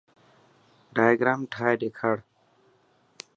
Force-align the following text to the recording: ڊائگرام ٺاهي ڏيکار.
ڊائگرام 0.95 1.39
ٺاهي 1.51 1.73
ڏيکار. 1.81 2.17